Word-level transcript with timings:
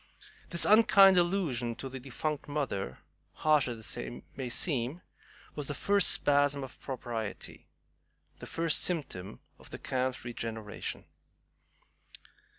This 0.49 0.65
unkind 0.65 1.15
allusion 1.19 1.75
to 1.75 1.87
the 1.87 1.99
defunct 1.99 2.47
mother, 2.47 2.97
harsh 3.33 3.67
as 3.67 3.95
it 3.97 4.23
may 4.35 4.49
seem, 4.49 5.01
was 5.53 5.67
the 5.67 5.75
first 5.75 6.07
spasm 6.09 6.63
of 6.63 6.79
propriety, 6.79 7.67
the 8.39 8.47
first 8.47 8.79
symptom 8.81 9.41
of 9.59 9.69
the 9.69 9.77
camp's 9.77 10.25
regeneration. 10.25 11.05